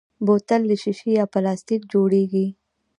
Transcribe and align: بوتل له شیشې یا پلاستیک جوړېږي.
بوتل 0.25 0.61
له 0.69 0.75
شیشې 0.81 1.09
یا 1.19 1.25
پلاستیک 1.33 1.81
جوړېږي. 1.93 2.45